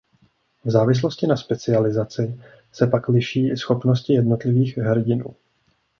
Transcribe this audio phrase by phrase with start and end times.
[0.65, 2.39] V závislosti na specializaci
[2.71, 5.35] se pak liší i schopnosti jednotlivých hrdinů.